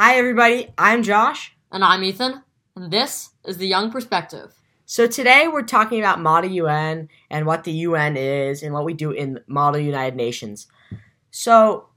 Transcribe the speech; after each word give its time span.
Hi, 0.00 0.14
everybody. 0.14 0.68
I'm 0.78 1.02
Josh. 1.02 1.56
And 1.72 1.82
I'm 1.82 2.04
Ethan, 2.04 2.44
and 2.76 2.92
this 2.92 3.30
is 3.44 3.56
The 3.58 3.66
Young 3.66 3.90
Perspective. 3.90 4.54
So, 4.86 5.08
today 5.08 5.48
we're 5.48 5.64
talking 5.64 5.98
about 5.98 6.20
Model 6.20 6.52
UN 6.52 7.08
and 7.28 7.46
what 7.46 7.64
the 7.64 7.72
UN 7.72 8.16
is 8.16 8.62
and 8.62 8.72
what 8.72 8.84
we 8.84 8.94
do 8.94 9.10
in 9.10 9.40
Model 9.48 9.80
United 9.80 10.14
Nations. 10.14 10.68
So, 11.32 11.88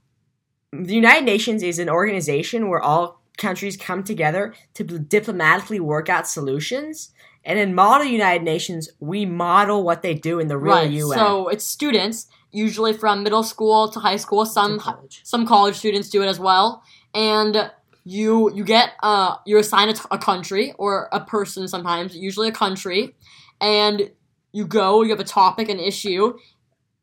the 0.73 0.95
United 0.95 1.25
Nations 1.25 1.61
is 1.61 1.77
an 1.77 1.91
organization 1.91 2.69
where 2.69 2.81
all 2.81 3.21
countries 3.37 3.77
come 3.77 4.03
together 4.03 4.55
to 4.73 4.83
diplomatically 4.83 5.79
work 5.79 6.09
out 6.09 6.27
solutions. 6.27 7.11
And 7.45 7.59
in 7.59 7.75
Model 7.75 8.07
United 8.07 8.43
Nations, 8.43 8.89
we 8.99 9.27
model 9.27 9.83
what 9.83 10.01
they 10.01 10.15
do 10.15 10.39
in 10.39 10.47
the 10.47 10.57
real 10.57 10.73
right. 10.73 10.89
UN. 10.89 11.19
So, 11.19 11.49
it's 11.49 11.65
students, 11.65 12.25
usually 12.51 12.93
from 12.93 13.21
middle 13.21 13.43
school 13.43 13.91
to 13.91 13.99
high 13.99 14.17
school. 14.17 14.47
Some 14.47 14.79
college. 14.79 15.21
some 15.23 15.45
college 15.45 15.75
students 15.75 16.09
do 16.09 16.23
it 16.23 16.27
as 16.27 16.39
well. 16.39 16.81
And 17.13 17.69
you 18.03 18.51
you 18.53 18.63
get 18.63 18.91
uh 19.03 19.35
you're 19.45 19.59
assigned 19.59 19.91
a, 19.91 19.93
t- 19.93 20.01
a 20.11 20.17
country 20.17 20.73
or 20.77 21.07
a 21.11 21.19
person 21.19 21.67
sometimes 21.67 22.15
usually 22.15 22.47
a 22.47 22.51
country 22.51 23.15
and 23.59 24.09
you 24.51 24.65
go 24.65 25.03
you 25.03 25.09
have 25.11 25.19
a 25.19 25.23
topic 25.23 25.69
an 25.69 25.79
issue 25.79 26.33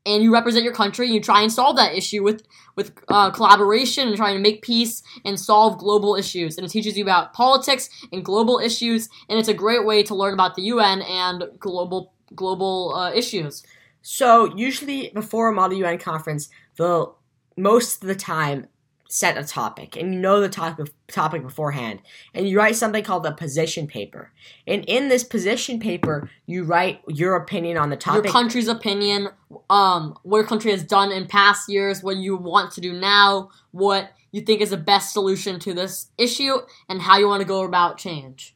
and 0.09 0.23
you 0.23 0.33
represent 0.33 0.65
your 0.65 0.73
country 0.73 1.07
and 1.07 1.15
you 1.15 1.21
try 1.21 1.43
and 1.43 1.53
solve 1.53 1.77
that 1.77 1.95
issue 1.95 2.23
with 2.23 2.43
with 2.77 2.93
uh, 3.09 3.31
collaboration 3.31 4.09
and 4.09 4.17
trying 4.17 4.35
to 4.35 4.41
make 4.41 4.63
peace 4.63 5.03
and 5.25 5.39
solve 5.39 5.79
global 5.79 6.15
issues. 6.15 6.57
And 6.57 6.65
it 6.65 6.71
teaches 6.71 6.97
you 6.97 7.03
about 7.03 7.33
politics 7.33 7.91
and 8.13 8.25
global 8.25 8.59
issues 8.59 9.09
and 9.29 9.39
it's 9.39 9.49
a 9.49 9.55
great 9.55 9.85
way 9.85 10.03
to 10.05 10.15
learn 10.15 10.33
about 10.33 10.55
the 10.55 10.63
UN 10.63 11.03
and 11.03 11.45
global 11.59 12.13
global 12.35 12.95
uh, 12.95 13.13
issues. 13.13 13.63
So 14.01 14.57
usually 14.57 15.11
before 15.13 15.49
a 15.49 15.53
model 15.53 15.79
UN 15.79 15.99
conference 15.99 16.49
the 16.77 17.13
most 17.57 18.03
of 18.03 18.09
the 18.09 18.15
time 18.15 18.69
set 19.11 19.39
a 19.39 19.43
topic 19.45 19.97
and 19.97 20.13
you 20.13 20.21
know 20.21 20.39
the 20.39 20.51
topic 20.51 20.93
topic 21.09 21.43
beforehand 21.43 21.99
and 22.35 22.47
you 22.47 22.59
write 22.59 22.77
something 22.77 23.03
called 23.03 23.25
a 23.25 23.33
position 23.33 23.87
paper. 23.87 24.31
And 24.67 24.85
in 24.85 25.09
this 25.09 25.25
position 25.25 25.81
paper 25.81 26.31
you 26.47 26.65
write 26.65 27.01
your 27.09 27.35
opinion 27.35 27.79
on 27.79 27.89
the 27.89 27.97
topic. 27.97 28.25
your 28.25 28.33
country's 28.33 28.69
opinion 28.69 29.29
um 29.71 30.15
what 30.25 30.39
your 30.39 30.47
country 30.47 30.71
has 30.71 30.85
done 30.85 31.11
in 31.11 31.27
past 31.27 31.71
years 31.71 32.03
what 32.03 32.17
you 32.17 32.37
want 32.37 32.71
to 32.73 32.83
do 32.83 32.93
now 32.93 33.49
what 33.71 34.11
you 34.31 34.43
think 34.43 34.61
is 34.61 34.71
the 34.71 34.77
best 34.77 35.13
solution 35.15 35.59
to 35.61 35.73
this 35.73 36.09
issue 36.19 36.59
and 36.89 37.01
how 37.03 37.17
you 37.17 37.27
want 37.27 37.41
to 37.41 37.49
go 37.49 37.65
about 37.65 37.97
change. 37.97 38.55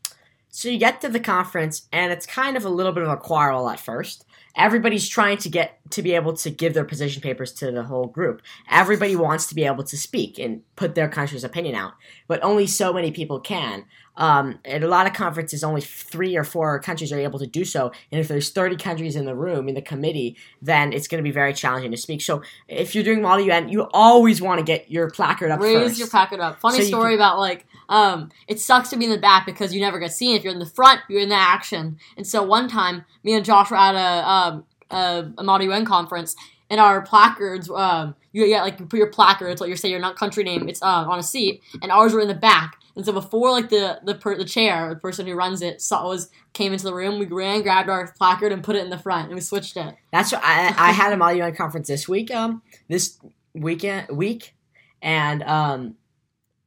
So 0.51 0.69
you 0.69 0.79
get 0.79 1.01
to 1.01 1.09
the 1.09 1.21
conference 1.21 1.89
and 1.93 2.13
it's 2.13 2.27
kind 2.27 2.59
of 2.59 2.65
a 2.67 2.69
little 2.69 2.93
bit 2.93 3.05
of 3.05 3.09
a 3.09 3.17
quarrel 3.17 3.71
at 3.71 3.81
first 3.81 4.27
everybody's 4.57 5.09
trying 5.09 5.39
to 5.39 5.49
get 5.49 5.79
to 5.91 6.03
be 6.03 6.15
able 6.15 6.35
to 6.35 6.51
give 6.51 6.75
their 6.75 6.85
position 6.85 7.23
papers 7.23 7.53
to 7.53 7.71
the 7.71 7.83
whole 7.83 8.07
group. 8.07 8.43
Everybody 8.71 9.17
wants 9.17 9.47
to 9.47 9.55
be 9.55 9.65
able 9.65 9.85
to 9.85 9.97
speak 9.97 10.39
and 10.39 10.63
put 10.77 10.95
their 10.95 11.09
country's 11.09 11.45
opinion 11.45 11.75
out, 11.75 11.95
but 12.29 12.43
only 12.43 12.67
so 12.67 12.93
many 12.93 13.11
people 13.11 13.41
can. 13.41 13.85
Um, 14.17 14.59
at 14.65 14.83
a 14.83 14.89
lot 14.89 15.07
of 15.07 15.15
conferences, 15.15 15.65
only 15.65 15.81
three 15.81 16.37
or 16.37 16.45
four 16.45 16.79
countries 16.81 17.13
are 17.13 17.19
able 17.19 17.39
to 17.39 17.47
do 17.47 17.65
so. 17.65 17.93
And 18.11 18.21
if 18.21 18.29
there's 18.29 18.51
30 18.51 18.77
countries 18.77 19.17
in 19.17 19.25
the 19.25 19.35
room, 19.35 19.69
in 19.69 19.75
the 19.75 19.83
committee, 19.83 20.37
then 20.61 20.93
it's 20.93 21.09
going 21.09 21.23
to 21.23 21.27
be 21.27 21.33
very 21.33 21.55
challenging 21.55 21.91
to 21.93 21.97
speak. 21.97 22.21
So 22.21 22.43
if 22.69 22.95
you're 22.95 23.05
doing 23.05 23.23
Model 23.23 23.47
UN, 23.47 23.71
you 23.71 23.89
always 23.95 24.43
want 24.43 24.59
to 24.59 24.65
get 24.65 24.91
your 24.91 25.11
placard 25.11 25.51
up 25.51 25.61
Raise 25.61 25.89
first. 25.89 25.99
your 25.99 26.09
placard 26.09 26.41
up. 26.41 26.61
Funny 26.61 26.79
so 26.79 26.85
story 26.85 27.13
can... 27.13 27.21
about 27.21 27.39
like, 27.39 27.67
um, 27.89 28.31
it 28.49 28.61
sucks 28.61 28.91
to 28.91 28.97
be 28.97 29.07
in 29.07 29.11
the 29.11 29.19
back 29.19 29.47
because 29.47 29.75
you 29.75 29.81
never 29.81 29.99
get 29.99 30.13
seen. 30.13 30.37
If 30.37 30.45
you're 30.45 30.53
in 30.53 30.59
the 30.59 30.67
front, 30.67 31.01
you're 31.09 31.21
in 31.21 31.31
the 31.31 31.35
action. 31.35 31.99
And 32.17 32.27
so 32.27 32.43
one 32.43 32.69
time, 32.69 33.07
me 33.25 33.33
and 33.35 33.45
Josh 33.45 33.71
were 33.71 33.79
at 33.79 33.95
a, 33.95 34.29
um, 34.29 34.65
a, 34.91 35.33
a 35.39 35.43
Model 35.43 35.69
UN 35.69 35.85
conference, 35.87 36.37
and 36.69 36.81
our 36.81 37.03
placards, 37.03 37.69
um, 37.71 38.15
you 38.33 38.47
get 38.47 38.63
like 38.63 38.81
you 38.81 38.87
put 38.87 38.99
your 38.99 39.11
placards, 39.11 39.61
like 39.61 39.69
you 39.69 39.77
say 39.77 39.91
your 39.91 40.01
not 40.01 40.17
country 40.17 40.43
name, 40.43 40.69
it's 40.69 40.83
uh, 40.83 40.87
on 40.87 41.19
a 41.19 41.23
seat, 41.23 41.63
and 41.83 41.93
ours 41.93 42.15
were 42.15 42.21
in 42.21 42.29
the 42.29 42.35
back. 42.35 42.79
And 42.95 43.05
so 43.05 43.13
before 43.13 43.51
like 43.51 43.71
the 43.71 44.01
the 44.05 44.15
per, 44.15 44.37
the 44.37 44.45
chair, 44.45 44.91
the 44.91 45.01
person 45.01 45.27
who 45.27 45.35
runs 45.35 45.63
it 45.63 45.81
saw 45.81 46.09
was 46.09 46.31
came 46.53 46.73
into 46.73 46.85
the 46.85 46.95
room, 46.95 47.19
we 47.19 47.27
ran, 47.27 47.63
grabbed 47.63 47.89
our 47.89 48.13
placard, 48.13 48.53
and 48.53 48.63
put 48.63 48.77
it 48.77 48.85
in 48.85 48.91
the 48.91 48.99
front, 48.99 49.27
and 49.27 49.35
we 49.35 49.41
switched 49.41 49.77
it. 49.77 49.95
That's 50.13 50.33
what 50.33 50.43
I, 50.45 50.75
I 50.77 50.93
had 50.93 51.13
a 51.13 51.17
Model 51.17 51.39
UN 51.39 51.55
conference 51.55 51.89
this 51.89 52.09
week, 52.09 52.31
um, 52.31 52.63
this 52.89 53.19
weekend 53.55 54.09
week, 54.17 54.55
and 55.01 55.43
um, 55.45 55.97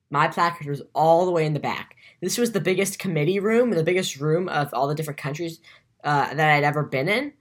my 0.10 0.28
placard 0.28 0.68
was 0.68 0.82
all 0.94 1.26
the 1.26 1.32
way 1.32 1.46
in 1.46 1.54
the 1.54 1.60
back. 1.60 1.96
This 2.22 2.38
was 2.38 2.54
the 2.54 2.62
biggest 2.62 2.98
committee 2.98 3.40
room, 3.40 3.70
the 3.72 3.84
biggest 3.84 4.20
room 4.20 4.50
of 4.50 4.74
all 4.74 4.88
the 4.88 4.96
different 4.96 5.20
countries 5.20 5.60
uh, 6.04 6.34
that 6.34 6.50
I'd 6.50 6.64
ever 6.64 6.84
been 6.84 7.08
in 7.08 7.34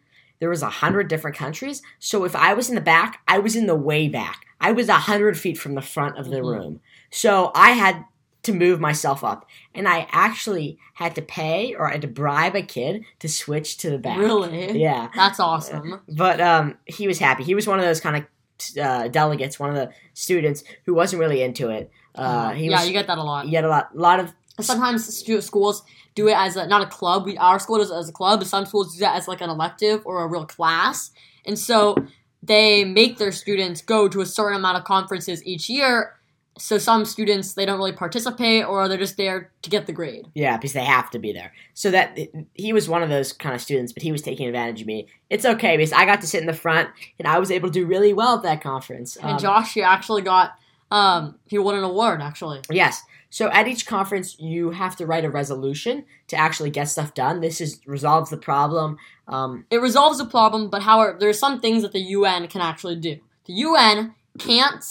there 0.44 0.50
was 0.50 0.62
a 0.62 0.68
hundred 0.68 1.08
different 1.08 1.36
countries. 1.36 1.82
So 1.98 2.24
if 2.24 2.34
I 2.36 2.54
was 2.54 2.68
in 2.68 2.74
the 2.74 2.80
back, 2.80 3.22
I 3.26 3.38
was 3.38 3.56
in 3.56 3.66
the 3.66 3.74
way 3.74 4.08
back. 4.08 4.44
I 4.60 4.72
was 4.72 4.88
a 4.88 4.94
hundred 4.94 5.38
feet 5.38 5.58
from 5.58 5.74
the 5.74 5.80
front 5.80 6.18
of 6.18 6.26
the 6.26 6.36
mm-hmm. 6.36 6.46
room. 6.46 6.80
So 7.10 7.50
I 7.54 7.70
had 7.70 8.04
to 8.44 8.52
move 8.52 8.80
myself 8.80 9.24
up, 9.24 9.46
and 9.74 9.88
I 9.88 10.06
actually 10.10 10.78
had 10.94 11.14
to 11.16 11.22
pay 11.22 11.74
or 11.74 11.88
I 11.88 11.92
had 11.92 12.02
to 12.02 12.08
bribe 12.08 12.54
a 12.54 12.62
kid 12.62 13.04
to 13.18 13.28
switch 13.28 13.78
to 13.78 13.90
the 13.90 13.98
back. 13.98 14.18
Really? 14.18 14.80
Yeah, 14.80 15.10
that's 15.14 15.40
awesome. 15.40 16.00
But 16.08 16.40
um, 16.40 16.76
he 16.86 17.06
was 17.06 17.18
happy. 17.18 17.42
He 17.42 17.54
was 17.54 17.66
one 17.66 17.78
of 17.78 17.84
those 17.84 18.00
kind 18.00 18.16
of 18.16 18.78
uh, 18.80 19.08
delegates, 19.08 19.58
one 19.58 19.70
of 19.70 19.76
the 19.76 19.90
students 20.14 20.64
who 20.86 20.94
wasn't 20.94 21.20
really 21.20 21.42
into 21.42 21.70
it. 21.70 21.90
Uh, 22.14 22.50
he 22.50 22.68
yeah, 22.68 22.78
was, 22.78 22.86
you 22.86 22.92
get 22.92 23.06
that 23.08 23.18
a 23.18 23.22
lot. 23.22 23.46
You 23.46 23.50
get 23.50 23.64
a 23.64 23.68
lot, 23.68 23.90
a 23.94 23.98
lot 23.98 24.20
of 24.20 24.32
sometimes 24.60 25.04
schools 25.44 25.82
do 26.14 26.28
it 26.28 26.36
as 26.36 26.56
a, 26.56 26.66
not 26.66 26.82
a 26.82 26.86
club. 26.86 27.24
We 27.24 27.36
our 27.36 27.58
school 27.58 27.78
does 27.78 27.90
it 27.90 27.96
as 27.96 28.08
a 28.08 28.12
club, 28.12 28.40
but 28.40 28.46
some 28.46 28.66
schools 28.66 28.94
do 28.94 29.00
that 29.00 29.16
as 29.16 29.26
like 29.26 29.40
an 29.40 29.50
elective 29.50 30.02
or 30.04 30.22
a 30.22 30.26
real 30.28 30.46
class. 30.46 31.10
And 31.44 31.58
so 31.58 31.96
they 32.42 32.84
make 32.84 33.18
their 33.18 33.32
students 33.32 33.82
go 33.82 34.08
to 34.08 34.20
a 34.20 34.26
certain 34.26 34.58
amount 34.58 34.78
of 34.78 34.84
conferences 34.84 35.44
each 35.44 35.68
year. 35.68 36.14
So 36.56 36.78
some 36.78 37.04
students 37.04 37.54
they 37.54 37.66
don't 37.66 37.78
really 37.78 37.92
participate 37.92 38.64
or 38.64 38.88
they're 38.88 38.96
just 38.96 39.16
there 39.16 39.50
to 39.62 39.70
get 39.70 39.86
the 39.86 39.92
grade. 39.92 40.28
Yeah, 40.34 40.56
because 40.56 40.72
they 40.72 40.84
have 40.84 41.10
to 41.10 41.18
be 41.18 41.32
there. 41.32 41.52
So 41.74 41.90
that 41.90 42.16
he 42.54 42.72
was 42.72 42.88
one 42.88 43.02
of 43.02 43.08
those 43.08 43.32
kind 43.32 43.54
of 43.54 43.60
students, 43.60 43.92
but 43.92 44.02
he 44.02 44.12
was 44.12 44.22
taking 44.22 44.46
advantage 44.46 44.82
of 44.82 44.86
me. 44.86 45.08
It's 45.30 45.44
okay 45.44 45.76
because 45.76 45.92
I 45.92 46.04
got 46.04 46.20
to 46.20 46.26
sit 46.26 46.40
in 46.40 46.46
the 46.46 46.52
front 46.52 46.90
and 47.18 47.26
I 47.26 47.38
was 47.38 47.50
able 47.50 47.68
to 47.68 47.72
do 47.72 47.86
really 47.86 48.12
well 48.12 48.36
at 48.36 48.42
that 48.44 48.62
conference. 48.62 49.16
And 49.16 49.32
um, 49.32 49.38
Josh, 49.38 49.74
you 49.76 49.82
actually 49.82 50.22
got 50.22 50.52
um 50.90 51.38
he 51.46 51.58
won 51.58 51.76
an 51.76 51.84
award 51.84 52.20
actually. 52.20 52.60
Yes. 52.70 53.02
So 53.30 53.50
at 53.50 53.66
each 53.66 53.84
conference, 53.86 54.38
you 54.38 54.70
have 54.70 54.94
to 54.94 55.06
write 55.06 55.24
a 55.24 55.30
resolution 55.30 56.04
to 56.28 56.36
actually 56.36 56.70
get 56.70 56.88
stuff 56.88 57.14
done. 57.14 57.40
This 57.40 57.60
is 57.60 57.80
resolves 57.84 58.30
the 58.30 58.36
problem. 58.36 58.96
Um, 59.26 59.66
it 59.72 59.80
resolves 59.80 60.18
the 60.18 60.24
problem, 60.24 60.70
but 60.70 60.82
however, 60.82 61.16
there 61.18 61.28
are 61.28 61.32
some 61.32 61.60
things 61.60 61.82
that 61.82 61.90
the 61.90 62.00
UN 62.00 62.46
can 62.46 62.60
actually 62.60 62.94
do. 62.94 63.18
The 63.46 63.54
UN 63.54 64.14
can't 64.38 64.84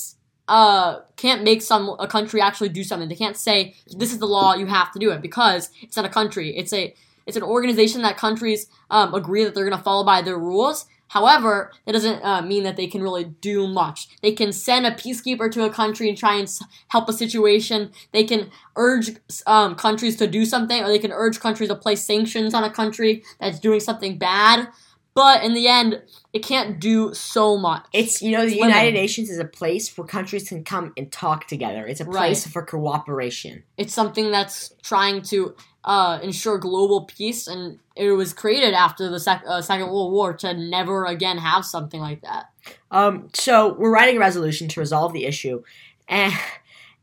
uh 0.47 0.99
can't 1.15 1.43
make 1.43 1.61
some 1.61 1.95
a 1.99 2.07
country 2.07 2.41
actually 2.41 2.69
do 2.69 2.83
something. 2.83 3.09
They 3.09 3.15
can't 3.15 3.37
say 3.37 3.75
this 3.97 4.11
is 4.11 4.19
the 4.19 4.25
law, 4.25 4.53
you 4.53 4.65
have 4.65 4.91
to 4.93 4.99
do 4.99 5.11
it 5.11 5.21
because 5.21 5.69
it's 5.81 5.95
not 5.95 6.05
a 6.05 6.09
country. 6.09 6.55
It's 6.55 6.73
a 6.73 6.93
it's 7.25 7.37
an 7.37 7.43
organization 7.43 8.01
that 8.01 8.17
countries 8.17 8.67
um, 8.91 9.13
agree 9.13 9.45
that 9.45 9.55
they're 9.55 9.63
going 9.63 9.77
to 9.77 9.83
follow 9.83 10.03
by 10.03 10.21
their 10.21 10.37
rules, 10.37 10.85
However, 11.13 11.71
that 11.85 11.91
doesn't 11.91 12.25
uh, 12.25 12.41
mean 12.41 12.63
that 12.63 12.75
they 12.75 12.87
can 12.87 13.03
really 13.03 13.25
do 13.25 13.67
much. 13.67 14.07
They 14.23 14.31
can 14.31 14.51
send 14.51 14.87
a 14.87 14.91
peacekeeper 14.91 15.51
to 15.51 15.63
a 15.63 15.69
country 15.69 16.09
and 16.09 16.17
try 16.17 16.37
and 16.37 16.49
help 16.87 17.07
a 17.07 17.13
situation. 17.13 17.91
They 18.13 18.23
can 18.23 18.49
urge 18.75 19.11
um, 19.45 19.75
countries 19.75 20.15
to 20.17 20.25
do 20.25 20.43
something, 20.43 20.81
or 20.83 20.87
they 20.87 20.97
can 20.97 21.11
urge 21.11 21.39
countries 21.39 21.69
to 21.69 21.75
place 21.75 22.03
sanctions 22.03 22.55
on 22.55 22.63
a 22.63 22.71
country 22.71 23.23
that's 23.39 23.59
doing 23.59 23.79
something 23.79 24.17
bad. 24.17 24.69
But 25.15 25.43
in 25.43 25.53
the 25.53 25.67
end, 25.67 26.01
it 26.31 26.39
can't 26.39 26.79
do 26.79 27.13
so 27.13 27.57
much. 27.57 27.85
It's 27.93 28.21
you 28.21 28.31
know 28.31 28.45
the 28.45 28.55
United 28.55 28.93
Nations 28.93 29.29
is 29.29 29.37
a 29.37 29.45
place 29.45 29.95
where 29.95 30.07
countries 30.07 30.49
can 30.49 30.63
come 30.63 30.93
and 30.97 31.11
talk 31.11 31.47
together. 31.47 31.85
It's 31.85 32.01
a 32.01 32.05
place 32.05 32.45
right. 32.45 32.53
for 32.53 32.63
cooperation. 32.63 33.63
It's 33.77 33.93
something 33.93 34.31
that's 34.31 34.73
trying 34.81 35.21
to 35.23 35.55
uh, 35.83 36.19
ensure 36.23 36.57
global 36.57 37.05
peace, 37.05 37.47
and 37.47 37.79
it 37.95 38.11
was 38.11 38.33
created 38.33 38.73
after 38.73 39.09
the 39.09 39.19
sec- 39.19 39.43
uh, 39.47 39.61
Second 39.61 39.87
World 39.87 40.13
War 40.13 40.33
to 40.37 40.53
never 40.53 41.05
again 41.05 41.37
have 41.37 41.63
something 41.63 41.99
like 41.99 42.21
that. 42.21 42.49
Um, 42.89 43.29
so 43.33 43.73
we're 43.73 43.93
writing 43.93 44.17
a 44.17 44.19
resolution 44.19 44.67
to 44.69 44.79
resolve 44.79 45.13
the 45.13 45.25
issue, 45.25 45.61
and 46.07 46.33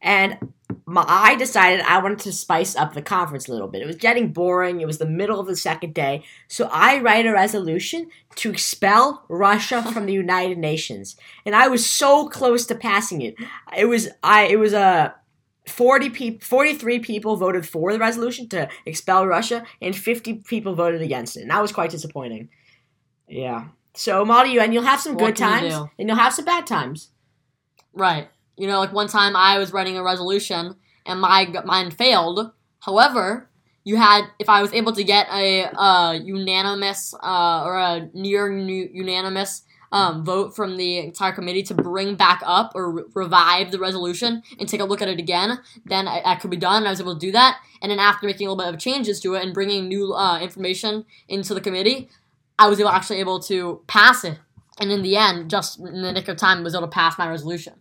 and 0.02 0.52
my, 0.86 1.04
I 1.06 1.36
decided 1.36 1.80
I 1.80 1.98
wanted 1.98 2.20
to 2.20 2.32
spice 2.32 2.76
up 2.76 2.94
the 2.94 3.02
conference 3.02 3.48
a 3.48 3.52
little 3.52 3.68
bit. 3.68 3.82
It 3.82 3.86
was 3.86 3.96
getting 3.96 4.32
boring. 4.32 4.80
It 4.80 4.86
was 4.86 4.98
the 4.98 5.06
middle 5.06 5.40
of 5.40 5.46
the 5.46 5.56
second 5.56 5.94
day, 5.94 6.24
so 6.48 6.68
I 6.72 7.00
write 7.00 7.26
a 7.26 7.32
resolution 7.32 8.08
to 8.36 8.50
expel 8.50 9.24
Russia 9.28 9.82
from 9.92 10.06
the 10.06 10.12
United 10.12 10.58
Nations, 10.58 11.16
and 11.44 11.54
I 11.54 11.68
was 11.68 11.84
so 11.88 12.28
close 12.28 12.66
to 12.66 12.74
passing 12.74 13.22
it. 13.22 13.34
It 13.76 13.86
was 13.86 14.08
I. 14.22 14.46
It 14.46 14.58
was 14.58 14.72
a 14.72 15.14
40 15.66 16.10
people 16.10 16.46
43 16.46 16.98
people 17.00 17.36
voted 17.36 17.66
for 17.66 17.92
the 17.92 17.98
resolution 17.98 18.48
to 18.50 18.68
expel 18.86 19.26
Russia 19.26 19.64
and 19.80 19.94
50 19.94 20.42
people 20.46 20.74
voted 20.74 21.02
against 21.02 21.36
it. 21.36 21.42
And 21.42 21.50
that 21.50 21.62
was 21.62 21.72
quite 21.72 21.90
disappointing. 21.90 22.48
Yeah. 23.28 23.68
So 23.94 24.24
Model 24.24 24.52
UN, 24.52 24.72
you'll 24.72 24.84
have 24.84 25.00
some 25.00 25.14
what 25.14 25.26
good 25.26 25.36
times 25.36 25.74
and 25.98 26.08
you'll 26.08 26.16
have 26.16 26.34
some 26.34 26.44
bad 26.44 26.66
times. 26.66 27.10
Right. 27.92 28.28
You 28.60 28.66
know, 28.66 28.78
like 28.78 28.92
one 28.92 29.08
time 29.08 29.34
I 29.34 29.58
was 29.58 29.72
writing 29.72 29.96
a 29.96 30.02
resolution 30.02 30.76
and 31.06 31.20
my 31.20 31.46
mine 31.64 31.90
failed. 31.90 32.52
However, 32.80 33.48
you 33.84 33.96
had 33.96 34.26
if 34.38 34.50
I 34.50 34.60
was 34.60 34.72
able 34.74 34.92
to 34.92 35.02
get 35.02 35.28
a 35.32 35.64
uh, 35.64 36.12
unanimous 36.12 37.14
uh, 37.22 37.64
or 37.64 37.78
a 37.78 38.10
near 38.12 38.52
unanimous 38.52 39.62
um, 39.92 40.26
vote 40.26 40.54
from 40.54 40.76
the 40.76 40.98
entire 40.98 41.32
committee 41.32 41.62
to 41.64 41.74
bring 41.74 42.16
back 42.16 42.42
up 42.44 42.72
or 42.74 42.92
re- 42.92 43.02
revive 43.14 43.70
the 43.70 43.78
resolution 43.78 44.42
and 44.58 44.68
take 44.68 44.80
a 44.80 44.84
look 44.84 45.00
at 45.00 45.08
it 45.08 45.18
again, 45.18 45.58
then 45.86 46.06
I, 46.06 46.20
I 46.24 46.34
could 46.36 46.50
be 46.50 46.56
done. 46.58 46.82
And 46.82 46.86
I 46.86 46.90
was 46.90 47.00
able 47.00 47.14
to 47.14 47.26
do 47.26 47.32
that. 47.32 47.60
And 47.82 47.90
then 47.90 47.98
after 47.98 48.26
making 48.26 48.46
a 48.46 48.50
little 48.52 48.64
bit 48.64 48.74
of 48.74 48.78
changes 48.78 49.20
to 49.20 49.34
it 49.34 49.42
and 49.42 49.54
bringing 49.54 49.88
new 49.88 50.12
uh, 50.12 50.38
information 50.38 51.06
into 51.28 51.54
the 51.54 51.62
committee, 51.62 52.10
I 52.58 52.68
was 52.68 52.78
able, 52.78 52.90
actually 52.90 53.20
able 53.20 53.40
to 53.40 53.82
pass 53.86 54.22
it. 54.22 54.38
And 54.78 54.92
in 54.92 55.02
the 55.02 55.16
end, 55.16 55.50
just 55.50 55.78
in 55.80 56.02
the 56.02 56.12
nick 56.12 56.28
of 56.28 56.36
time, 56.36 56.62
was 56.62 56.74
able 56.74 56.86
to 56.86 56.92
pass 56.92 57.18
my 57.18 57.28
resolution. 57.28 57.74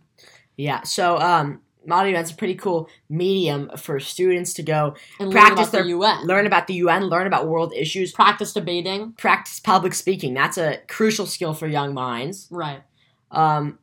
Yeah. 0.60 0.82
So 0.82 1.16
um, 1.18 1.60
model 1.86 2.14
UN's 2.14 2.30
a 2.30 2.34
pretty 2.34 2.54
cool 2.54 2.88
medium 3.08 3.70
for 3.76 3.98
students 4.00 4.52
to 4.54 4.62
go 4.62 4.94
And 5.18 5.32
practice 5.32 5.32
learn 5.32 5.52
about 5.58 5.72
their 5.72 5.82
the 5.84 5.88
UN. 5.90 6.26
learn 6.26 6.46
about 6.46 6.66
the 6.66 6.74
UN, 6.74 7.04
learn 7.06 7.26
about 7.26 7.48
world 7.48 7.72
issues, 7.74 8.12
Practice 8.12 8.52
debating. 8.52 9.12
practice 9.12 9.60
public 9.60 9.94
speaking. 9.94 10.34
That's 10.34 10.58
a 10.58 10.78
crucial 10.88 11.26
skill 11.26 11.54
for 11.54 11.66
young 11.66 11.94
minds. 11.94 12.48
Right. 12.50 12.82
Um, 13.30 13.78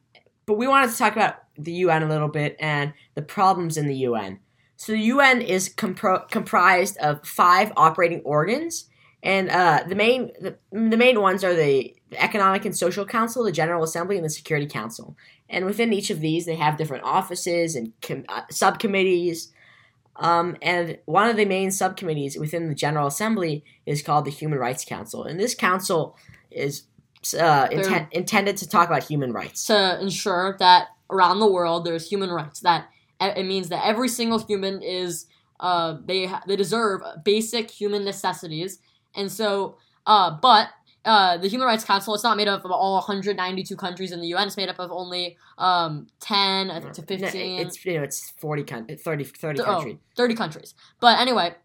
but 0.45 0.55
we 0.55 0.67
wanted 0.67 0.91
to 0.91 0.97
talk 0.97 1.13
about 1.15 1.35
the 1.57 1.71
UN 1.73 2.03
a 2.03 2.07
little 2.07 2.27
bit 2.27 2.55
and 2.59 2.93
the 3.15 3.21
problems 3.21 3.77
in 3.77 3.87
the 3.87 3.95
UN. 4.09 4.39
So 4.75 4.91
the 4.91 4.99
UN 4.99 5.41
is 5.41 5.69
compro- 5.73 6.29
comprised 6.29 6.97
of 6.97 7.25
five 7.25 7.71
operating 7.75 8.21
organs, 8.21 8.87
and 9.27 9.49
uh, 9.49 9.83
the 9.85 9.95
main 9.95 10.31
the, 10.39 10.57
the 10.71 10.95
main 10.95 11.19
ones 11.21 11.43
are 11.43 11.53
the, 11.53 11.93
the 12.09 12.23
Economic 12.23 12.63
and 12.63 12.75
Social 12.75 13.05
Council, 13.05 13.43
the 13.43 13.51
General 13.51 13.83
Assembly, 13.83 14.15
and 14.15 14.23
the 14.23 14.29
Security 14.29 14.67
Council. 14.67 15.17
And 15.49 15.65
within 15.65 15.91
each 15.91 16.09
of 16.09 16.21
these, 16.21 16.45
they 16.45 16.55
have 16.55 16.77
different 16.77 17.03
offices 17.03 17.75
and 17.75 17.91
com- 18.01 18.23
uh, 18.29 18.43
subcommittees. 18.49 19.51
Um, 20.15 20.55
and 20.61 20.97
one 21.05 21.29
of 21.29 21.35
the 21.35 21.45
main 21.45 21.71
subcommittees 21.71 22.37
within 22.37 22.69
the 22.69 22.75
General 22.75 23.07
Assembly 23.07 23.65
is 23.85 24.01
called 24.01 24.23
the 24.23 24.31
Human 24.31 24.59
Rights 24.59 24.85
Council, 24.85 25.25
and 25.25 25.37
this 25.37 25.53
council 25.53 26.17
is 26.49 26.83
uh, 27.37 27.67
inten- 27.67 28.11
intended 28.11 28.55
to 28.57 28.69
talk 28.69 28.87
about 28.87 29.03
human 29.03 29.33
rights. 29.33 29.65
to 29.65 29.99
ensure 30.01 30.55
that 30.59 30.87
around 31.09 31.39
the 31.39 31.51
world 31.51 31.85
there's 31.85 32.09
human 32.09 32.29
rights. 32.29 32.61
That 32.61 32.87
it 33.19 33.45
means 33.45 33.67
that 33.69 33.85
every 33.85 34.07
single 34.07 34.39
human 34.39 34.81
is 34.81 35.25
uh, 35.59 35.97
they 36.05 36.27
ha- 36.27 36.43
they 36.47 36.55
deserve 36.55 37.01
basic 37.23 37.69
human 37.71 38.05
necessities, 38.05 38.79
and 39.15 39.31
so 39.31 39.77
uh, 40.05 40.31
but. 40.41 40.69
Uh, 41.05 41.37
the 41.37 41.47
Human 41.47 41.65
Rights 41.65 41.85
Council, 41.85 42.13
it's 42.15 42.23
not 42.25 42.35
made 42.35 42.49
up 42.49 42.65
of 42.65 42.71
all 42.71 42.95
192 42.95 43.77
countries 43.77 44.11
in 44.11 44.19
the 44.19 44.27
UN. 44.27 44.47
It's 44.47 44.57
made 44.57 44.67
up 44.67 44.77
of 44.77 44.91
only 44.91 45.37
um, 45.57 46.07
10 46.19 46.69
I 46.69 46.81
think, 46.81 46.91
to 46.95 47.01
15. 47.01 47.61
It's 47.61 47.85
you 47.85 47.93
know 47.93 48.03
it's 48.03 48.31
40 48.31 48.63
coun- 48.63 48.87
30, 48.87 49.23
30 49.23 49.61
Oh, 49.61 49.63
countries. 49.63 49.97
30 50.17 50.35
countries. 50.35 50.73
But 50.99 51.17
anyway, 51.19 51.55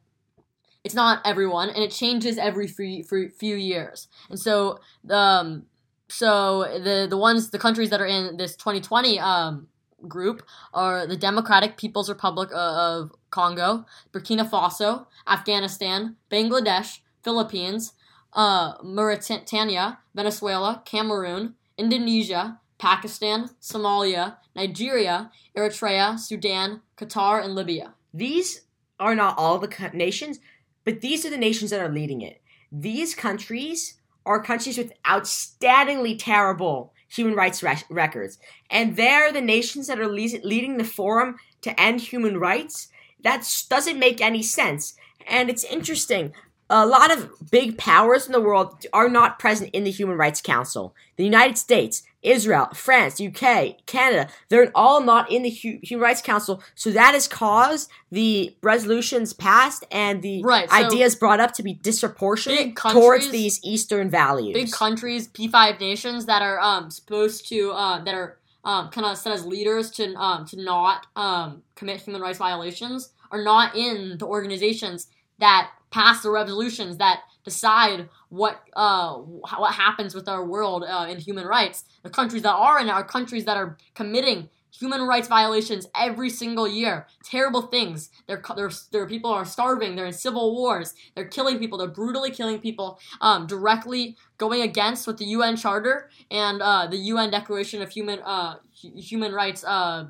it's 0.85 0.95
not 0.95 1.23
everyone, 1.25 1.71
and 1.71 1.83
it 1.83 1.91
changes 1.91 2.39
every 2.39 2.67
few, 2.67 3.03
few, 3.03 3.57
years. 3.57 4.09
And 4.31 4.39
so, 4.39 4.79
um, 5.11 5.65
so 6.09 6.63
the 6.63 7.07
the 7.09 7.17
ones, 7.17 7.51
the 7.51 7.59
countries 7.59 7.91
that 7.91 8.01
are 8.01 8.07
in 8.07 8.37
this 8.37 8.57
2020 8.57 9.19
um, 9.21 9.69
group 10.09 10.43
are 10.75 11.07
the 11.07 11.17
Democratic 11.17 11.77
People's 11.77 12.09
Republic 12.09 12.51
of, 12.51 12.57
of 12.57 13.13
Congo, 13.31 13.87
Burkina 14.13 14.49
Faso, 14.49 15.07
Afghanistan, 15.27 16.17
Bangladesh, 16.31 16.99
Philippines, 17.23 17.93
uh, 18.33 18.75
Mauritania, 18.83 19.99
Venezuela, 20.15 20.83
Cameroon, 20.85 21.55
Indonesia, 21.79 22.61
Pakistan, 22.79 23.51
Somalia, 23.61 24.37
Nigeria, 24.57 25.31
Eritrea, 25.57 26.19
Sudan, 26.19 26.83
Qatar, 26.97 27.45
and 27.45 27.55
Libya. 27.55 27.95
These 28.13 28.63
are 28.99 29.15
not 29.15 29.39
all 29.39 29.59
the 29.59 29.91
nations, 29.95 30.39
but 30.85 31.01
these 31.01 31.25
are 31.25 31.31
the 31.31 31.37
nations 31.37 31.71
that 31.71 31.81
are 31.81 31.93
leading 31.93 32.21
it. 32.23 32.43
These 32.71 33.15
countries 33.15 34.01
are 34.25 34.43
countries 34.43 34.79
with 34.79 34.93
outstandingly 35.05 36.17
terrible 36.19 36.93
human 37.09 37.35
rights 37.35 37.63
re- 37.63 37.83
records, 37.91 38.39
and 38.71 38.97
they're 38.97 39.33
the 39.33 39.41
nations 39.41 39.87
that 39.87 40.01
are 40.01 40.09
le- 40.09 40.43
leading 40.43 40.77
the 40.77 40.85
forum 40.85 41.37
to 41.61 41.79
end 41.81 42.01
human 42.01 42.39
rights. 42.39 42.89
That 43.23 43.47
doesn't 43.69 43.99
make 43.99 44.21
any 44.21 44.43
sense, 44.43 44.95
and 45.27 45.51
it's 45.51 45.65
interesting. 45.65 46.33
A 46.71 46.87
lot 46.87 47.11
of 47.17 47.51
big 47.51 47.77
powers 47.77 48.27
in 48.27 48.33
the 48.33 48.41
world 48.41 48.87
are 48.95 49.09
not 49.09 49.39
present 49.39 49.71
in 49.75 49.85
the 49.85 49.91
Human 49.91 50.17
Rights 50.17 50.41
Council. 50.41 50.95
The 51.17 51.25
United 51.25 51.59
States, 51.59 52.03
Israel, 52.23 52.69
France, 52.73 53.21
UK, 53.21 53.85
Canada, 53.85 54.31
they're 54.49 54.71
all 54.75 55.03
not 55.03 55.31
in 55.31 55.43
the 55.43 55.51
Hu- 55.51 55.81
Human 55.83 56.03
Rights 56.03 56.23
Council. 56.23 56.63
So 56.75 56.91
that 56.93 57.13
has 57.13 57.29
caused 57.29 57.91
the 58.11 58.57
resolutions 58.63 59.35
passed 59.35 59.85
and 59.91 60.23
the 60.23 60.43
Right, 60.43 60.71
so- 60.71 60.77
ideas 60.77 61.15
brought 61.15 61.41
up 61.41 61.53
to 61.55 61.63
be 61.63 61.75
disproportionate 61.75 62.75
towards 62.77 63.31
these 63.31 63.61
Eastern 63.63 64.09
values. 64.09 64.55
Big 64.55 64.71
countries, 64.73 65.29
P5 65.29 65.79
nations 65.79 66.25
that 66.27 66.41
are 66.41 66.59
um, 66.61 66.91
supposed 66.91 67.49
to 67.51 67.73
uh, 67.73 68.03
that 68.05 68.15
are 68.15 68.39
um, 68.65 68.89
kind 68.91 69.07
of 69.07 69.19
set 69.19 69.33
as 69.33 69.45
leaders 69.45 69.91
to 69.91 70.15
um, 70.15 70.47
to 70.47 70.63
not 70.63 71.07
um, 71.17 71.63
commit 71.75 72.01
human 72.01 72.23
rights 72.23 72.39
violations 72.39 73.11
are 73.31 73.43
not 73.43 73.75
in 73.77 74.17
the 74.19 74.27
organizations 74.27 75.09
that 75.39 75.71
pass 75.93 76.23
the 76.23 76.31
resolutions 76.31 76.97
that 76.97 77.21
decide 77.45 78.09
what 78.29 78.63
uh, 78.75 79.15
what 79.15 79.75
happens 79.75 80.15
with 80.15 80.29
our 80.29 80.45
world 80.45 80.85
uh, 80.89 81.07
in 81.09 81.19
human 81.19 81.47
rights. 81.47 81.85
The 82.03 82.11
countries 82.11 82.43
that 82.43 82.55
are 82.55 82.81
in 82.81 82.89
it 82.89 82.93
are 82.93 83.05
countries 83.05 83.45
that 83.45 83.57
are 83.57 83.77
committing 83.95 84.49
human 84.77 85.03
rights 85.03 85.29
violations 85.29 85.87
every 85.95 86.31
single 86.31 86.67
year. 86.67 87.07
Terrible 87.25 87.63
things. 87.63 88.11
Their 88.27 88.43
their 88.57 88.71
their 88.91 89.07
people 89.07 89.31
are 89.31 89.45
starving. 89.45 89.97
They're 89.97 90.07
in 90.07 90.13
civil 90.13 90.55
wars. 90.55 90.95
They're 91.15 91.29
killing 91.29 91.59
people. 91.59 91.79
They're 91.79 91.89
brutally 91.89 92.31
killing 92.31 92.59
people. 92.59 92.99
Um, 93.21 93.47
directly 93.47 94.17
going 94.39 94.63
against 94.63 95.07
what 95.07 95.19
the 95.19 95.27
UN 95.27 95.57
Charter 95.57 96.11
and 96.31 96.63
uh, 96.63 96.87
the 96.87 96.97
UN 96.97 97.31
Declaration 97.31 97.83
of 97.83 97.91
Human 97.91 98.21
uh, 98.21 98.57
Human 98.73 99.33
Rights 99.33 99.63
uh, 99.65 100.07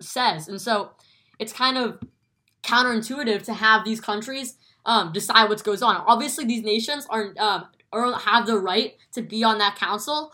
says. 0.00 0.48
And 0.48 0.60
so 0.60 0.92
it's 1.38 1.52
kind 1.52 1.78
of 1.78 1.98
counterintuitive 2.62 3.42
to 3.44 3.54
have 3.54 3.84
these 3.84 4.00
countries 4.00 4.56
um, 4.84 5.12
decide 5.12 5.48
what 5.48 5.62
goes 5.64 5.82
on. 5.82 5.96
Obviously, 6.06 6.44
these 6.44 6.62
nations 6.62 7.06
are 7.10 7.34
um, 7.38 7.66
are 7.92 8.18
have 8.18 8.46
the 8.46 8.58
right 8.58 8.94
to 9.12 9.22
be 9.22 9.44
on 9.44 9.58
that 9.58 9.76
council, 9.76 10.32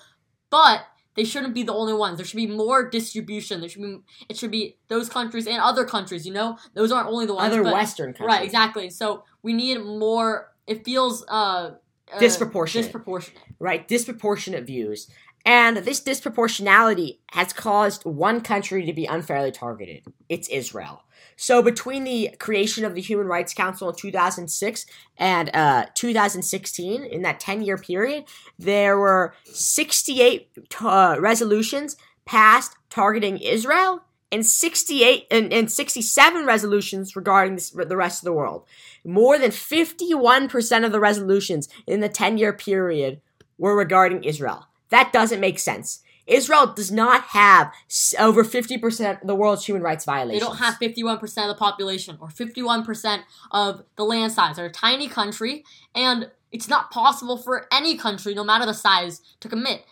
but 0.51 0.83
they 1.17 1.25
shouldn't 1.25 1.55
be 1.55 1.65
the 1.65 1.75
only 1.75 1.93
ones. 1.93 2.17
There 2.19 2.25
should 2.25 2.37
be 2.37 2.47
more 2.47 2.89
distribution. 2.89 3.61
There 3.61 3.69
should 3.69 3.83
be 3.83 3.99
it 4.29 4.37
should 4.37 4.51
be 4.51 4.77
those 4.89 5.09
countries 5.09 5.47
and 5.47 5.61
other 5.61 5.85
countries. 5.85 6.27
You 6.27 6.33
know, 6.33 6.59
those 6.75 6.93
aren't 6.93 7.09
only 7.09 7.27
the 7.27 7.35
ones. 7.35 7.53
Other 7.53 7.63
but, 7.63 7.73
Western 7.73 8.13
countries. 8.13 8.27
right? 8.29 8.45
Exactly. 8.45 8.91
So 8.91 9.25
we 9.43 9.53
need 9.53 9.79
more. 9.79 10.53
It 10.67 10.85
feels 10.85 11.25
uh, 11.29 11.73
uh, 12.13 12.19
Disproportionate. 12.19 12.87
Disproportionate. 12.87 13.43
right? 13.59 13.87
Disproportionate 13.87 14.65
views. 14.67 15.09
And 15.49 15.79
this 15.79 16.03
disproportionality 16.03 17.21
has 17.33 17.55
caused 17.55 18.05
one 18.05 18.43
country 18.43 18.85
to 18.85 18.93
be 18.93 19.07
unfairly 19.07 19.51
targeted. 19.51 20.03
It's 20.29 20.47
Israel. 20.51 21.05
So 21.37 21.63
between 21.63 22.05
the 22.05 22.37
creation 22.39 22.85
of 22.85 22.95
the 22.95 23.01
Human 23.01 23.29
Rights 23.29 23.55
Council 23.55 23.89
in 23.89 23.97
2006 23.97 24.85
and 25.17 25.51
uh, 25.57 25.87
2016, 25.95 27.03
in 27.03 27.23
that 27.23 27.41
10-year 27.41 27.79
period, 27.79 28.25
there 28.59 28.99
were 28.99 29.33
68 29.45 30.51
uh, 30.83 31.17
resolutions 31.19 31.97
passed 32.27 32.77
targeting 32.91 33.39
Israel 33.39 34.03
and 34.31 34.45
68 34.45 35.29
and, 35.31 35.51
and 35.51 35.73
67 35.73 36.45
resolutions 36.45 37.17
regarding 37.17 37.55
this, 37.55 37.71
the 37.71 37.97
rest 37.97 38.21
of 38.21 38.27
the 38.27 38.35
world. 38.35 38.67
More 39.03 39.39
than 39.39 39.51
51% 39.51 40.85
of 40.85 40.93
the 40.93 41.01
resolutions 41.01 41.71
in 41.87 42.01
the 42.01 42.11
10-year 42.11 42.53
period 42.53 43.23
were 43.57 43.75
regarding 43.75 44.25
Israel. 44.25 44.67
That 44.91 45.13
doesn't 45.13 45.41
make 45.41 45.59
sense. 45.59 46.03
Israel 46.29 46.73
does 46.75 46.93
not 46.93 47.23
have 47.29 47.73
over 48.19 48.45
50% 48.45 49.23
of 49.23 49.27
the 49.27 49.35
world's 49.35 49.65
human 49.65 49.83
rights 49.83 50.05
violations. 50.05 50.41
They 50.43 50.47
don't 50.47 50.59
have 50.59 50.79
51% 50.79 51.23
of 51.23 51.49
the 51.49 51.55
population 51.55 52.19
or 52.21 52.29
51% 52.29 53.23
of 53.51 53.83
the 53.97 54.05
land 54.05 54.33
size. 54.33 54.57
They're 54.57 54.67
a 54.67 54.71
tiny 54.71 55.09
country, 55.09 55.65
and 55.95 56.31
it's 56.53 56.69
not 56.69 56.91
possible 56.91 57.39
for 57.39 57.67
any 57.73 57.97
country, 57.97 58.35
no 58.35 58.45
matter 58.45 58.67
the 58.67 58.75
size, 58.75 59.23
to 59.41 59.49
commit 59.49 59.85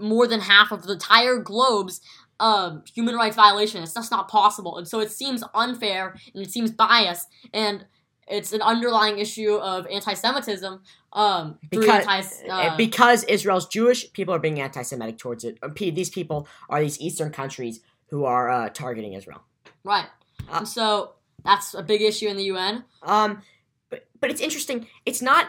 more 0.00 0.26
than 0.26 0.40
half 0.40 0.72
of 0.72 0.84
the 0.84 0.94
entire 0.94 1.38
globe's 1.38 2.00
um, 2.40 2.82
human 2.92 3.14
rights 3.14 3.36
violation. 3.36 3.82
It's 3.82 3.94
just 3.94 4.10
not 4.10 4.28
possible. 4.28 4.76
And 4.76 4.88
so 4.88 5.00
it 5.00 5.10
seems 5.10 5.44
unfair 5.54 6.16
and 6.34 6.44
it 6.44 6.50
seems 6.50 6.70
biased, 6.70 7.28
and 7.52 7.86
it's 8.26 8.52
an 8.52 8.62
underlying 8.62 9.18
issue 9.18 9.54
of 9.54 9.86
anti 9.86 10.14
Semitism. 10.14 10.80
Um, 11.12 11.58
because, 11.70 12.06
anti- 12.06 12.48
uh, 12.48 12.52
uh, 12.52 12.76
because 12.76 13.22
Israel's 13.24 13.66
Jewish, 13.68 14.12
people 14.12 14.34
are 14.34 14.40
being 14.40 14.60
anti-Semitic 14.60 15.16
towards 15.16 15.44
it. 15.44 15.58
Uh, 15.62 15.68
These 15.76 16.10
people 16.10 16.48
are 16.68 16.80
these 16.80 17.00
Eastern 17.00 17.30
countries 17.30 17.80
who 18.08 18.24
are 18.24 18.50
uh, 18.50 18.68
targeting 18.70 19.12
Israel. 19.12 19.42
right. 19.84 20.06
uh, 20.48 20.58
and 20.58 20.68
so 20.68 21.12
that's 21.44 21.72
a 21.74 21.82
big 21.82 22.02
issue 22.02 22.26
in 22.26 22.36
the 22.36 22.44
UN. 22.44 22.84
Um, 23.02 23.42
but 23.90 24.08
but 24.20 24.30
it's 24.30 24.40
interesting. 24.40 24.88
It's 25.06 25.22
not 25.22 25.48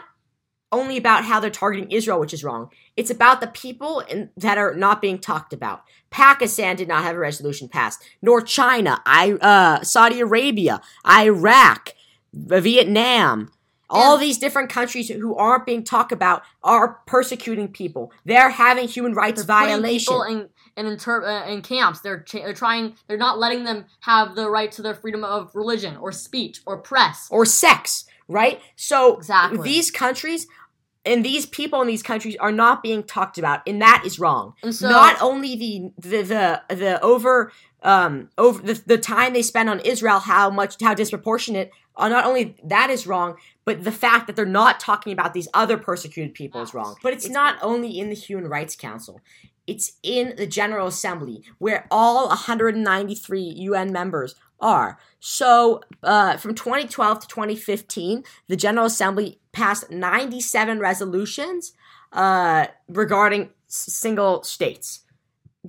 only 0.72 0.96
about 0.96 1.24
how 1.24 1.40
they're 1.40 1.50
targeting 1.50 1.90
Israel, 1.90 2.20
which 2.20 2.34
is 2.34 2.44
wrong. 2.44 2.70
It's 2.96 3.10
about 3.10 3.40
the 3.40 3.46
people 3.46 4.00
in, 4.00 4.30
that 4.36 4.58
are 4.58 4.74
not 4.74 5.00
being 5.00 5.18
talked 5.18 5.52
about. 5.52 5.82
Pakistan 6.10 6.76
did 6.76 6.88
not 6.88 7.02
have 7.04 7.16
a 7.16 7.18
resolution 7.18 7.68
passed, 7.68 8.04
nor 8.20 8.40
China, 8.40 9.00
I, 9.06 9.32
uh, 9.32 9.82
Saudi 9.82 10.20
Arabia, 10.20 10.80
Iraq, 11.08 11.90
Vietnam, 12.36 13.50
All 13.88 14.14
And- 14.14 14.22
these 14.22 14.36
different 14.38 14.68
countries 14.68 15.08
who 15.08 15.36
aren't 15.36 15.64
being 15.64 15.84
talked 15.84 16.10
about 16.10 16.42
are 16.64 16.98
persecuting 17.06 17.68
people. 17.68 18.12
They're 18.24 18.50
having 18.50 18.88
human 18.88 19.14
rights 19.14 19.44
They're 19.44 19.46
violation. 19.56 20.14
in 20.28 20.48
in, 20.76 20.86
inter- 20.86 21.24
uh, 21.24 21.46
in 21.48 21.62
camps. 21.62 22.00
They're 22.00 22.20
cha- 22.20 22.40
they're 22.40 22.52
trying. 22.52 22.96
They're 23.06 23.16
not 23.16 23.38
letting 23.38 23.62
them 23.64 23.84
have 24.00 24.34
the 24.34 24.50
right 24.50 24.70
to 24.72 24.82
their 24.82 24.94
freedom 24.94 25.22
of 25.24 25.50
religion 25.54 25.96
or 25.98 26.10
speech 26.12 26.60
or 26.66 26.76
press. 26.78 27.28
or 27.30 27.46
sex, 27.46 28.04
right? 28.28 28.60
So 28.74 29.16
Exactly. 29.18 29.62
these 29.62 29.90
countries 29.92 30.48
and 31.04 31.24
these 31.24 31.46
people 31.46 31.80
in 31.80 31.86
these 31.86 32.02
countries 32.02 32.36
are 32.40 32.50
not 32.52 32.82
being 32.82 33.04
talked 33.04 33.38
about, 33.38 33.60
and 33.68 33.80
that 33.80 34.02
is 34.04 34.18
wrong. 34.18 34.54
And 34.64 34.74
so 34.74 34.88
not 34.90 35.16
only 35.22 35.54
the 35.54 35.92
the 35.96 36.22
the, 36.68 36.74
the 36.74 37.00
over 37.02 37.52
um 37.84 38.30
over 38.36 38.60
the, 38.60 38.82
the 38.84 38.98
time 38.98 39.32
they 39.32 39.42
spend 39.42 39.70
on 39.70 39.78
Israel, 39.80 40.18
how 40.18 40.50
much 40.50 40.74
how 40.82 40.92
disproportionate. 40.92 41.70
Uh, 41.96 42.08
not 42.08 42.24
only 42.26 42.56
that 42.62 42.90
is 42.90 43.06
wrong, 43.06 43.36
but 43.64 43.82
the 43.84 43.92
fact 43.92 44.26
that 44.26 44.36
they're 44.36 44.44
not 44.46 44.78
talking 44.80 45.12
about 45.12 45.32
these 45.34 45.48
other 45.54 45.76
persecuted 45.78 46.34
people 46.34 46.60
is 46.62 46.74
wrong. 46.74 46.94
But 47.02 47.12
it's, 47.14 47.24
It's- 47.24 47.34
not 47.34 47.56
only 47.62 47.98
in 47.98 48.08
the 48.10 48.14
Human 48.14 48.48
Rights 48.48 48.76
Council. 48.76 49.20
It's 49.66 49.94
in 50.04 50.34
the 50.36 50.46
General 50.46 50.86
Assembly 50.86 51.42
where 51.58 51.88
all 51.90 52.28
193 52.28 53.40
UN 53.40 53.92
members 53.92 54.34
are. 54.60 54.98
So, 55.18 55.80
uh, 56.02 56.36
from 56.36 56.54
2012 56.54 57.20
to 57.20 57.26
2015, 57.26 58.22
the 58.48 58.56
General 58.56 58.86
Assembly 58.86 59.40
passed 59.52 59.90
97 59.90 60.78
resolutions 60.78 61.72
uh, 62.12 62.66
regarding 62.88 63.50
s- 63.68 63.92
single 63.92 64.42
states. 64.44 65.00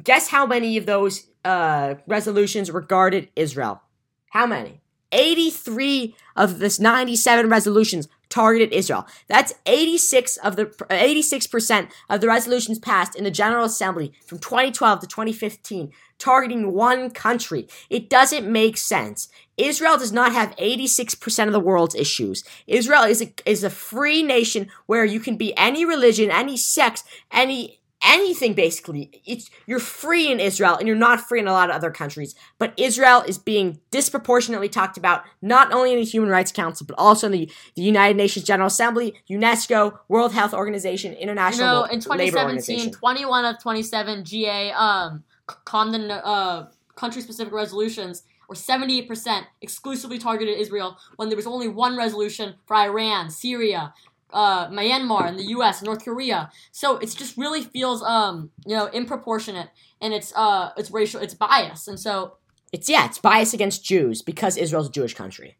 Guess 0.03 0.27
how 0.27 0.46
many 0.46 0.77
of 0.77 0.86
those 0.86 1.27
uh, 1.43 1.96
resolutions 2.05 2.69
regarded 2.69 3.29
Israel? 3.36 3.81
How 4.29 4.46
many? 4.46 4.81
83 5.11 6.15
of 6.35 6.59
this 6.59 6.79
97 6.79 7.49
resolutions 7.49 8.07
targeted 8.29 8.73
Israel. 8.73 9.07
That's 9.27 9.53
86 9.65 10.37
of 10.37 10.55
the 10.55 10.65
86% 10.65 11.89
of 12.09 12.21
the 12.21 12.27
resolutions 12.27 12.79
passed 12.79 13.15
in 13.15 13.23
the 13.23 13.31
General 13.31 13.65
Assembly 13.65 14.13
from 14.25 14.39
2012 14.39 14.99
to 15.01 15.07
2015 15.07 15.91
targeting 16.19 16.73
one 16.73 17.09
country. 17.11 17.67
It 17.89 18.09
doesn't 18.09 18.51
make 18.51 18.77
sense. 18.77 19.29
Israel 19.55 19.97
does 19.97 20.11
not 20.11 20.33
have 20.33 20.55
86% 20.57 21.47
of 21.47 21.53
the 21.53 21.59
world's 21.59 21.95
issues. 21.95 22.43
Israel 22.67 23.03
is 23.03 23.21
a, 23.21 23.33
is 23.45 23.63
a 23.63 23.69
free 23.69 24.23
nation 24.23 24.67
where 24.85 25.05
you 25.05 25.19
can 25.19 25.37
be 25.37 25.55
any 25.57 25.85
religion, 25.85 26.31
any 26.31 26.57
sex, 26.57 27.03
any 27.31 27.76
anything 28.04 28.54
basically. 28.54 29.22
It's 29.25 29.50
you're 29.66 29.80
free 29.80 30.32
in 30.32 30.39
Israel 30.39 30.75
and 30.75 30.88
you're 30.88 30.98
not 30.98 31.22
free 31.22 31.39
in 31.39 31.48
a 31.48 31.54
lot 31.54 31.70
of 31.70 31.75
other 31.75 31.92
countries. 31.92 32.36
But 32.58 32.74
Israel 32.77 33.24
is 33.27 33.38
being 33.38 33.80
disproportionately 33.92 34.70
talked 34.70 34.98
about 34.98 35.24
not 35.42 35.72
only 35.72 35.94
in 35.94 36.00
the 36.00 36.06
Human 36.06 36.30
Rights 36.30 36.51
Council 36.51 36.86
but 36.86 36.96
also 36.98 37.27
in 37.27 37.34
the, 37.34 37.51
the 37.75 37.82
United 37.82 38.18
Nations 38.18 38.46
General 38.46 38.68
Assembly, 38.68 39.16
UNESCO, 39.30 40.00
World 40.08 40.34
Health 40.34 40.54
Organization, 40.54 41.13
you 41.13 41.20
International 41.20 41.68
know, 41.68 41.84
in 41.86 42.00
Labor 42.00 42.38
2017, 42.38 42.46
Organization. 42.46 42.92
21 42.92 43.46
of 43.46 43.62
27 43.62 44.25
GA 44.25 44.72
um 44.72 45.24
condemn 45.66 46.12
uh 46.12 46.66
country 46.96 47.22
specific 47.22 47.54
resolutions 47.54 48.24
or 48.50 48.56
78% 48.56 49.44
exclusively 49.62 50.18
targeted 50.18 50.58
Israel 50.58 50.98
when 51.18 51.30
there 51.30 51.36
was 51.36 51.48
only 51.48 51.68
one 51.68 51.98
resolution 51.98 52.56
for 52.66 52.75
Iran, 52.75 53.30
Syria, 53.30 53.94
uh, 54.31 54.67
Myanmar, 54.69 55.27
and 55.27 55.39
the 55.39 55.48
U.S., 55.57 55.81
North 55.81 56.03
Korea. 56.03 56.50
So 56.72 56.98
it 56.98 57.15
just 57.15 57.38
really 57.38 57.63
feels, 57.63 58.03
um, 58.03 58.51
you 58.65 58.75
know, 58.75 58.88
improportionate, 58.89 59.69
and 60.01 60.13
it's 60.13 60.34
uh, 60.36 60.72
it's 60.77 60.91
racial, 60.91 61.22
it's 61.22 61.34
bias, 61.34 61.88
and 61.88 62.00
so. 62.00 62.38
It's 62.74 62.89
yeah, 62.89 63.05
it's 63.05 63.17
bias 63.17 63.53
against 63.53 63.86
Jews 63.86 64.22
because 64.22 64.57
Israel's 64.57 64.89
a 64.89 64.91
Jewish 64.91 65.13
country. 65.13 65.57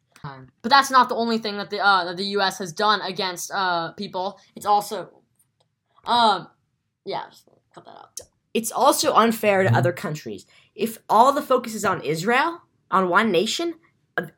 But 0.62 0.68
that's 0.70 0.90
not 0.90 1.08
the 1.08 1.14
only 1.14 1.38
thing 1.38 1.56
that 1.56 1.70
the 1.70 1.80
uh, 1.80 2.04
that 2.04 2.16
the 2.16 2.24
U.S. 2.36 2.58
has 2.58 2.72
done 2.72 3.00
against 3.00 3.50
uh, 3.50 3.92
people. 3.92 4.38
It's 4.54 4.66
also, 4.66 5.10
um, 6.04 6.48
yeah, 7.04 7.24
just 7.30 7.48
cut 7.74 7.84
that 7.84 7.90
out. 7.90 8.20
It's 8.54 8.72
also 8.72 9.14
unfair 9.14 9.62
to 9.62 9.74
other 9.74 9.92
countries. 9.92 10.46
If 10.74 10.98
all 11.08 11.32
the 11.32 11.42
focus 11.42 11.74
is 11.74 11.84
on 11.84 12.02
Israel, 12.02 12.62
on 12.90 13.08
one 13.08 13.30
nation, 13.30 13.74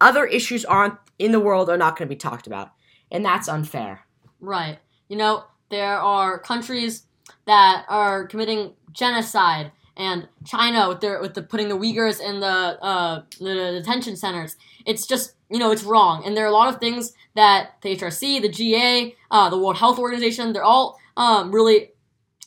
other 0.01 0.27
issues 0.27 0.65
aren't 0.65 0.95
in 1.19 1.33
the 1.33 1.41
world 1.41 1.71
are 1.71 1.77
not 1.77 1.97
going 1.97 2.09
to 2.09 2.15
be 2.15 2.19
talked 2.19 2.47
about, 2.47 2.71
and 3.11 3.25
that's 3.25 3.49
unfair. 3.49 4.07
Right. 4.41 4.79
You 5.09 5.17
know, 5.17 5.45
there 5.71 5.99
are 5.99 6.39
countries 6.39 7.05
that 7.47 7.85
are 7.89 8.27
committing 8.27 8.73
genocide, 8.93 9.73
and 9.97 10.29
China 10.47 10.89
with 10.89 11.01
their 11.01 11.21
with 11.21 11.35
the 11.35 11.43
putting 11.43 11.69
the 11.69 11.77
Uyghurs 11.77 12.21
in 12.21 12.41
the 12.41 12.47
uh, 12.47 13.23
the 13.39 13.81
detention 13.81 14.17
centers. 14.17 14.57
It's 14.87 15.07
just 15.07 15.35
you 15.51 15.59
know 15.59 15.71
it's 15.71 15.83
wrong, 15.83 16.25
and 16.25 16.37
there 16.37 16.45
are 16.45 16.49
a 16.49 16.53
lot 16.53 16.73
of 16.73 16.81
things 16.81 17.13
that 17.35 17.77
the 17.83 17.97
HRC, 17.97 18.41
the 18.41 18.49
GA, 18.49 19.15
uh, 19.31 19.51
the 19.51 19.59
World 19.59 19.77
Health 19.77 19.99
Organization, 19.99 20.53
they're 20.53 20.65
all 20.65 20.99
um, 21.17 21.53
really 21.53 21.91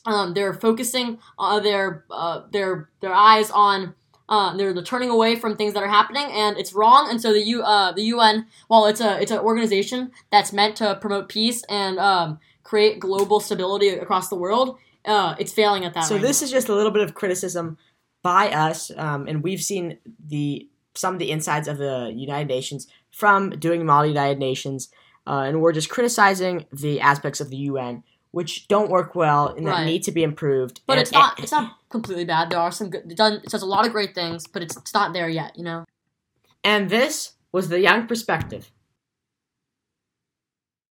um, 0.06 0.34
they're 0.34 0.54
focusing 0.54 1.18
uh, 1.38 1.60
their 1.60 2.04
uh, 2.10 2.42
their 2.52 2.90
their 3.00 3.12
eyes 3.12 3.50
on. 3.50 3.94
Uh, 4.28 4.56
they're, 4.56 4.72
they're 4.72 4.82
turning 4.82 5.10
away 5.10 5.36
from 5.36 5.56
things 5.56 5.74
that 5.74 5.82
are 5.82 5.88
happening, 5.88 6.26
and 6.32 6.56
it's 6.56 6.72
wrong. 6.72 7.08
And 7.10 7.20
so 7.20 7.32
the 7.32 7.42
U, 7.42 7.62
uh, 7.62 7.92
the 7.92 8.02
UN, 8.04 8.46
well, 8.70 8.86
it's 8.86 9.00
a 9.00 9.20
it's 9.20 9.30
an 9.30 9.38
organization 9.38 10.12
that's 10.30 10.52
meant 10.52 10.76
to 10.76 10.96
promote 11.00 11.28
peace 11.28 11.62
and 11.68 11.98
um, 11.98 12.38
create 12.62 12.98
global 12.98 13.38
stability 13.38 13.90
across 13.90 14.28
the 14.28 14.36
world, 14.36 14.78
uh, 15.04 15.34
it's 15.38 15.52
failing 15.52 15.84
at 15.84 15.94
that. 15.94 16.04
So 16.04 16.14
right 16.16 16.22
this 16.22 16.40
now. 16.40 16.46
is 16.46 16.50
just 16.50 16.68
a 16.68 16.74
little 16.74 16.90
bit 16.90 17.02
of 17.02 17.14
criticism 17.14 17.78
by 18.22 18.50
us, 18.50 18.90
um, 18.96 19.28
and 19.28 19.42
we've 19.42 19.62
seen 19.62 19.98
the 20.26 20.68
some 20.94 21.14
of 21.14 21.18
the 21.18 21.30
insides 21.30 21.68
of 21.68 21.78
the 21.78 22.12
United 22.14 22.48
Nations 22.48 22.86
from 23.10 23.50
doing 23.50 23.84
model 23.84 24.08
United 24.08 24.38
Nations, 24.38 24.88
uh, 25.26 25.44
and 25.46 25.60
we're 25.60 25.72
just 25.72 25.90
criticizing 25.90 26.66
the 26.72 27.00
aspects 27.00 27.40
of 27.40 27.50
the 27.50 27.56
UN 27.56 28.02
which 28.34 28.66
don't 28.68 28.90
work 28.90 29.14
well 29.14 29.48
and 29.48 29.66
that 29.66 29.86
need 29.86 30.02
to 30.02 30.12
be 30.12 30.22
improved. 30.22 30.80
but 30.86 30.94
and, 30.94 31.02
it's 31.02 31.12
not 31.12 31.38
it's 31.38 31.52
not 31.52 31.76
completely 31.88 32.24
bad. 32.24 32.50
There 32.50 32.58
are 32.58 32.72
some 32.72 32.90
good. 32.90 33.10
It 33.10 33.16
done. 33.16 33.34
It 33.34 33.50
does 33.50 33.62
a 33.62 33.66
lot 33.66 33.86
of 33.86 33.92
great 33.92 34.14
things, 34.14 34.46
but 34.46 34.62
it's, 34.62 34.76
it's 34.76 34.92
not 34.92 35.12
there 35.12 35.28
yet. 35.28 35.56
You 35.56 35.64
know. 35.64 35.84
And 36.64 36.90
this 36.90 37.34
was 37.52 37.68
the 37.68 37.80
Young 37.80 38.06
Perspective. 38.06 38.70